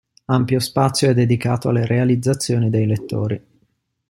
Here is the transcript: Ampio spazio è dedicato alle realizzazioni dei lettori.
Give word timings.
Ampio 0.25 0.57
spazio 0.57 1.11
è 1.11 1.13
dedicato 1.13 1.69
alle 1.69 1.85
realizzazioni 1.85 2.71
dei 2.71 2.87
lettori. 2.87 3.39